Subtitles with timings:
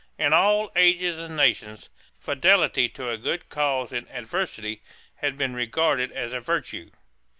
[0.17, 4.81] In all ages and nations, fidelity to a good cause in adversity
[5.17, 6.89] had been regarded as a virtue.